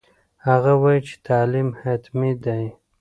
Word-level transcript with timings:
هغه 0.47 0.73
وایي 0.81 1.01
چې 1.07 1.15
تعلیم 1.27 1.67
حتمي 1.81 2.31
دی. 2.43 2.63